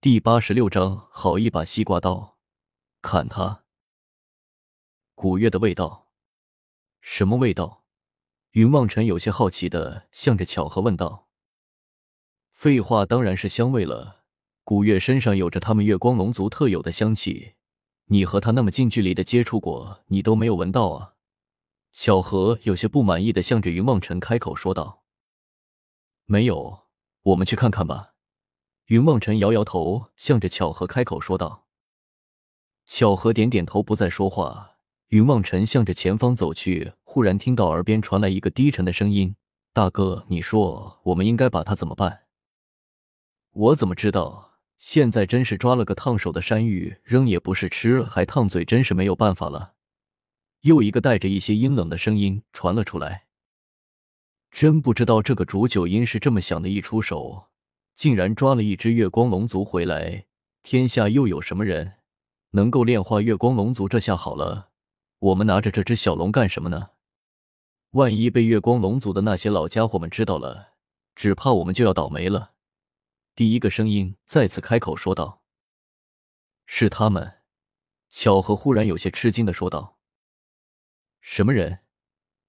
[0.00, 2.38] 第八十六章，好一把西瓜刀，
[3.02, 3.64] 砍他！
[5.16, 6.12] 古月的味道，
[7.00, 7.82] 什么味道？
[8.52, 11.26] 云望尘有些好奇的向着巧合问道。
[12.52, 14.22] 废话，当然是香味了。
[14.62, 17.54] 古月身上有着他们月光龙族特有的香气，
[18.04, 21.14] 你和他那么近距离的接触过，你都没有闻到啊？
[21.90, 25.02] 巧合有些不满意的向着云望尘开口说道
[26.24, 26.86] ：“没有，
[27.22, 28.14] 我们去看看吧。”
[28.88, 31.66] 云梦辰摇摇头，向着巧合开口说道
[32.86, 34.76] ：“巧合点点头，不再说话。”
[35.08, 39.36] 云梦辰向着前方走去，忽然听到耳边传来一个低沉的声音
[39.74, 42.20] ：“大哥，你说我们应该把他怎么办
[43.52, 44.58] ？”“我怎么知道？
[44.78, 49.74] 现在真是抓了个烫手的山芋，扔也不是，吃还烫嘴，真是没有办法了。”
[50.62, 53.26] 又一个带着一些阴冷的声音传了出来
[54.50, 57.48] ：“真不知道这个煮酒阴是这么想的，一出手。”
[57.98, 60.26] 竟然抓了一只月光龙族回来！
[60.62, 61.94] 天下又有什么人
[62.50, 63.88] 能够炼化月光龙族？
[63.88, 64.70] 这下好了，
[65.18, 66.90] 我们拿着这只小龙干什么呢？
[67.90, 70.74] 万一被月光龙族的那些老家伙们知道了，
[71.16, 72.52] 只怕我们就要倒霉了。
[73.34, 75.42] 第一个声音再次开口说道
[76.66, 77.38] ：“是他们。”
[78.08, 79.98] 巧合忽然有些吃惊的说道
[81.20, 81.80] ：“什么人？”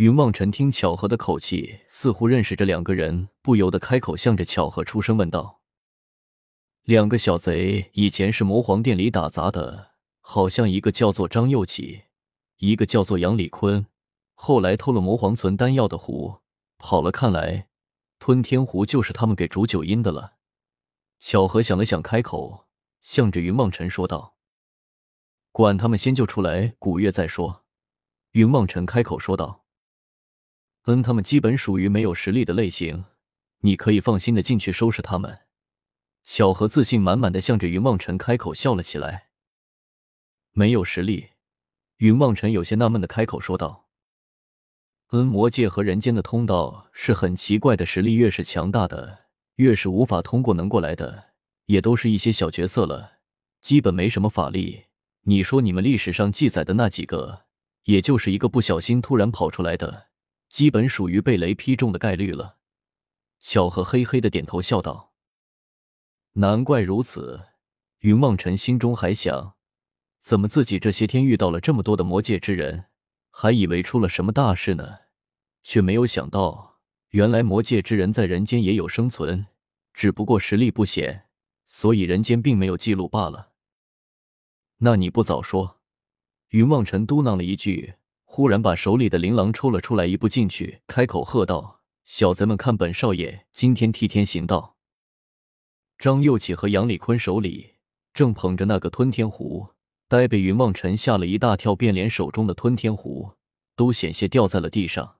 [0.00, 5.60] 云望尘听巧合的口气，似乎认识这两个人，不由得开口向着巧合出声问道
[6.84, 9.90] ：“两个小贼以前是魔皇殿里打杂的，
[10.20, 12.04] 好像一个叫做张佑启，
[12.56, 13.84] 一个叫做杨礼坤，
[14.32, 16.38] 后来偷了魔皇存丹药的壶，
[16.78, 17.12] 跑了。
[17.12, 17.68] 看来
[18.18, 20.36] 吞天壶就是他们给煮酒阴的了。”
[21.20, 22.68] 巧合想了想，开口
[23.02, 24.34] 向着云望尘说道
[25.52, 27.66] ：“管他们先救出来古月再说。”
[28.32, 29.66] 云望尘开口说道。
[30.84, 33.04] 嗯，他们基本属于没有实力的类型，
[33.60, 35.40] 你可以放心的进去收拾他们。
[36.22, 39.28] 小何自信满满的向着云望尘开口笑了起来。
[40.52, 41.30] 没有实力，
[41.98, 43.88] 云望尘有些纳闷的开口说道
[45.12, 49.26] ：“恩，魔界和人间的通道是很奇怪的，实力越是强大的，
[49.56, 51.32] 越是无法通过，能过来的
[51.66, 53.18] 也都是一些小角色了，
[53.60, 54.86] 基本没什么法力。
[55.22, 57.44] 你说你们历史上记载的那几个，
[57.84, 60.08] 也就是一个不小心突然跑出来的。”
[60.50, 62.58] 基本属于被雷劈中的概率了。
[63.38, 65.14] 小何嘿嘿的点头笑道
[66.34, 67.40] ：“难怪如此。”
[68.00, 69.54] 云望尘心中还想：
[70.20, 72.86] 怎么自己这些天遇到了这么多的魔界之人，
[73.30, 75.00] 还以为出了什么大事呢？
[75.62, 79.46] 却没有想到，原来魔界之人在人间也有生存，
[79.92, 81.26] 只不过实力不显，
[81.66, 83.52] 所以人间并没有记录罢了。
[84.78, 85.80] 那你不早说？
[86.48, 87.96] 云望尘嘟囔了一句。
[88.32, 94.76] 忽然把手里的琳琅抽了出来，一步进去，开口喝道：“小贼们，看本少爷今天替天行道！”
[95.98, 97.74] 张佑启和杨礼坤手里
[98.14, 99.70] 正捧着那个吞天壶，
[100.06, 103.32] 呆被云望尘吓了一大跳，便连手中的吞天壶
[103.74, 105.16] 都险些掉在了地上。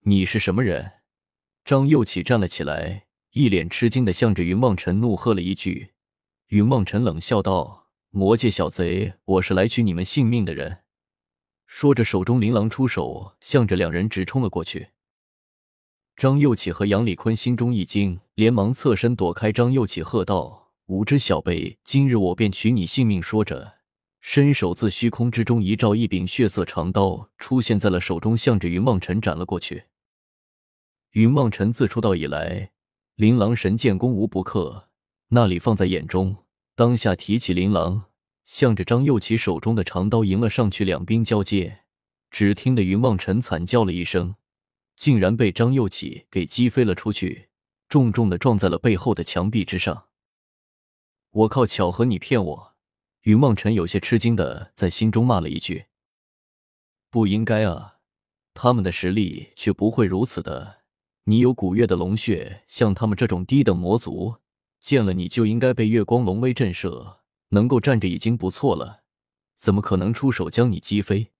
[0.00, 0.92] 你是什么人？
[1.64, 5.94] 张佑启站了起来，一脸吃惊的向着云望尘怒喝了一句。
[6.48, 10.80] 云望尘冷笑道：“魔界小贼，我是来取你们性命的人。”
[11.68, 14.88] 说着，手中琳琅出手，向着两人直冲了过去。
[16.16, 19.52] 张佑启和杨礼坤心中一惊，连忙侧身躲开。
[19.52, 23.74] 张佑启喝道：“无知小辈，今日我便取你性命！”说着，
[24.22, 29.84] 伸手自虚空之中一照，一柄血色长刀出现在了手中，向着云梦尘斩了过去。
[31.12, 32.70] 云梦尘自出道以来，
[33.14, 34.88] 琳琅神剑攻无不克，
[35.28, 36.34] 那里放在眼中，
[36.74, 38.06] 当下提起琳琅。
[38.48, 41.80] 向着张佑启手中的长刀迎了上去，两兵交接，
[42.30, 44.36] 只听得云望尘惨叫了一声，
[44.96, 47.50] 竟然被张佑启给击飞了出去，
[47.90, 50.06] 重重的撞在了背后的墙壁之上。
[51.30, 51.66] 我靠！
[51.66, 52.74] 巧合，你骗我！
[53.24, 55.84] 云望尘有些吃惊的在心中骂了一句
[57.12, 57.96] ：“不应该啊，
[58.54, 60.78] 他们的实力却不会如此的。
[61.24, 64.36] 你有古月的龙血，像他们这种低等魔族，
[64.80, 67.18] 见了你就应该被月光龙威震慑。”
[67.50, 69.02] 能够站着已经不错了，
[69.56, 71.32] 怎么可能出手将你击飞？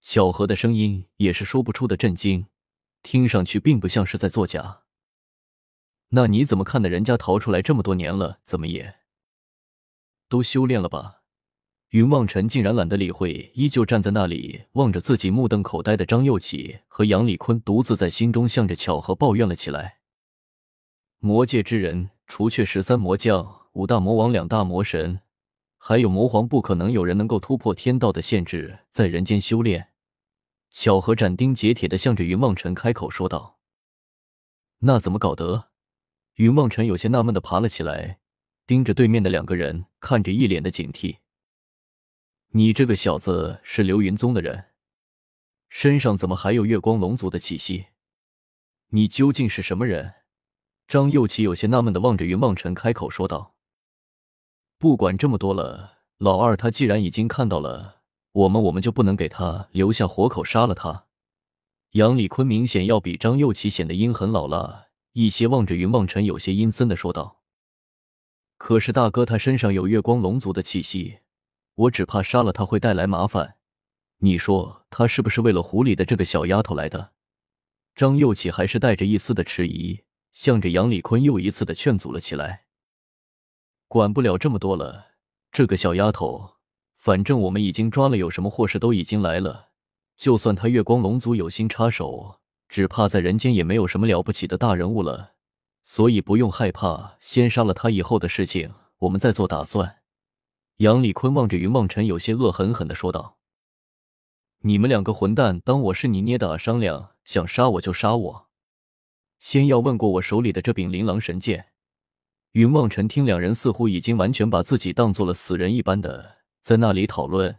[0.00, 2.46] 小何的声音也是说不出的震惊，
[3.02, 4.82] 听上去并不像是在作假。
[6.10, 6.88] 那你怎么看的？
[6.88, 8.96] 人家逃出来这么多年了，怎么也
[10.28, 11.22] 都修炼了吧？
[11.90, 19.98] 云望尘竟然懒得理会，依旧站在那里望着自己目瞪口呆的张佑启和杨礼坤，独自在心中向着巧合抱怨了起来。
[21.18, 25.20] 魔界之人，除却十三魔将、五大魔王、两大魔神。
[25.76, 29.92] 还有魔皇，不可能有人能够突破天道的限制，在人间修炼。
[30.70, 33.58] 巧合斩钉截铁的向着云望尘开口说道
[34.80, 35.70] ：“那怎么搞得？”
[36.36, 38.18] 云望尘有些纳闷的爬了起来，
[38.66, 41.18] 盯着对面的两个人，看着一脸的警惕。
[42.50, 44.66] 你这个小子是流云宗的人，
[45.70, 47.86] 身上怎么还有月光龙族的气息？
[48.88, 50.12] 你究竟是什么人？
[50.86, 53.55] 张佑奇有些纳闷的望着云望尘，开口说道
[54.78, 58.02] ：“不管这么多了，老二他既然已经看到了
[58.32, 61.06] 我们，我们就不能给他留下活口，杀了他。”
[61.92, 67.40] 杨礼坤明显要比张佑奇显得阴狠老辣一些，望着云望尘，有些阴森的说道
[68.58, 71.20] ：“可是大哥，他身上有月光龙族的气息，
[71.74, 73.56] 我只怕杀了他会带来麻烦。
[74.18, 77.12] 你说他是不是为了狐狸的这个小丫头来的？”
[77.96, 80.02] 张又起还是带着一丝的迟疑。
[80.32, 82.65] 向着杨礼坤又一次的劝阻了起来。
[83.88, 85.06] 管不了这么多了，
[85.52, 86.56] 这个小丫头，
[86.96, 89.68] 反正我们已经抓了，有什么祸事都已经来了。
[90.16, 95.34] 就算他月光龙族有心插手，只怕在人间也没有什么了不起的大人物了。
[95.84, 99.98] 所以不用害怕，先杀了他以后的事情，我们再做打算。
[100.78, 103.38] 杨礼坤望着云梦辰，有些恶狠狠的说道
[104.62, 106.58] ：“你们两个混蛋，当我是你捏的啊？
[106.58, 108.48] 商量，想杀我就杀我。”
[109.38, 111.66] 先要问过我手里的这柄琳琅神剑。
[112.56, 117.58] 云望尘听两人似乎已经完全把自己当做了死人一般的在那里讨论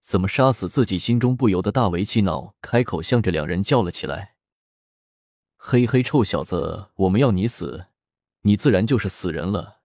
[0.00, 4.36] 怎么杀死自己，心中不由得大为气恼，开口向着两人叫了起来
[5.58, 7.88] ：“嘿嘿，臭小子，我们要你死，
[8.40, 9.80] 你自然就是死人了。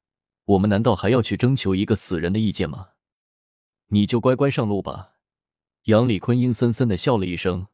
[0.46, 2.92] 我们难道还要去征求一个死人的意见吗？
[3.88, 5.16] 你就乖乖上路吧。”
[5.84, 7.68] 杨礼坤阴森森的笑了一声，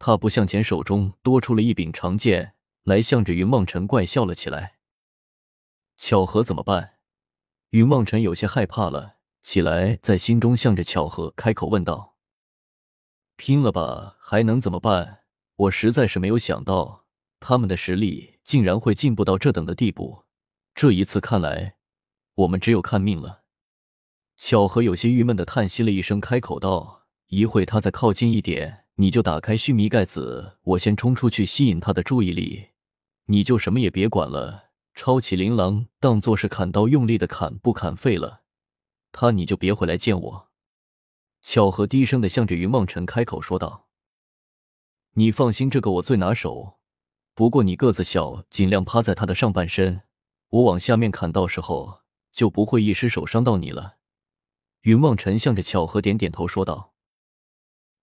[0.00, 2.54] 踏步向前，手中多出了一柄长剑。
[2.82, 4.73] 来向着云梦尘怪笑了起来。
[6.06, 6.96] 巧合怎么办？
[7.70, 12.18] 云梦尘有些害怕了起来，在心中向着巧合开口问道
[13.36, 15.20] ：“拼了吧，还能怎么办？
[15.56, 17.06] 我实在是没有想到
[17.40, 20.24] 他们的实力竟然会进步到这等的地步。
[20.74, 21.76] 这一次看来，
[22.34, 23.44] 我们只有看命了。”
[24.36, 32.72] 巧合有些郁闷的叹息了一声，开口道：“一会他再靠近一点，你就打开须弥盖子，我先冲出去吸引他的注意力。”
[33.24, 34.63] 你就什么也别管了，
[34.94, 38.42] 抄起琳琅当做是砍刀，用力的砍，不砍废了
[39.10, 40.48] 他你就别回来见我。
[41.40, 43.88] 巧合低声的向着云梦辰开口说道
[45.14, 46.78] ：“你放心，这个我最拿手。
[47.34, 50.02] 不过你个子小，尽量趴在他的上半身，
[50.48, 52.02] 我往下面砍，到时候
[52.32, 53.98] 就不会一失手伤到你了。”
[54.82, 56.94] 云梦辰向着巧合点点头说道：“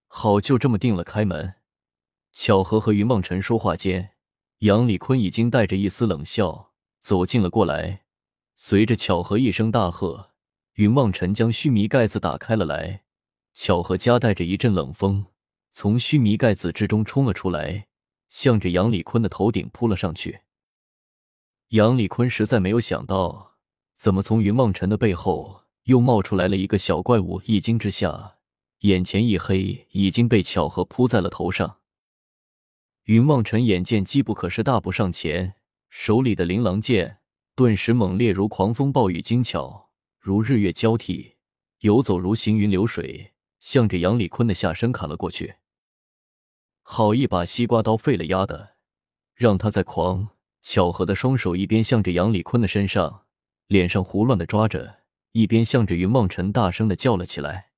[0.08, 1.56] 好，就这么定了。”开门。
[2.34, 4.12] 巧合和云梦辰说话间。
[4.60, 6.71] 杨礼坤已经带着一丝冷笑
[7.02, 8.04] 走近了过来，
[8.56, 10.32] 随着巧合一声大喝，
[10.74, 13.04] 云望尘将须弥盖子打开了来。
[13.54, 15.26] 巧合夹带着一阵冷风
[15.74, 17.88] 从须弥盖子之中冲了出来，
[18.30, 20.42] 向着杨礼坤的头顶扑了上去。
[21.70, 23.56] 杨礼坤实在没有想到，
[23.96, 28.36] 怎么从云望尘的背后又冒出来了一个小怪物，一惊之下，
[28.80, 31.78] 眼前一黑，已经被巧合扑在了头上。
[33.06, 35.56] 云望尘眼见机不可失，大步上前，
[35.92, 37.18] 手里的琳琅剑
[37.54, 39.90] 顿时猛烈如狂风暴雨，精巧
[40.20, 41.36] 如日月交替，
[41.80, 45.56] 游走如行云流水，向着杨礼坤的下身砍了过去。
[46.82, 48.78] 好一把西瓜刀，废了丫的，
[49.36, 50.30] 让他再狂！
[50.62, 53.26] 巧合的双手一边向着杨礼坤的身上、
[53.68, 55.00] 脸上胡乱的抓着，
[55.34, 57.71] 一边向着云梦辰大声的叫了起来。